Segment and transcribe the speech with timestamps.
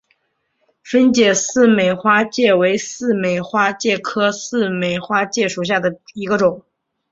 [0.83, 6.65] 分解似美花介为似美花介科似美花介属下的一个种。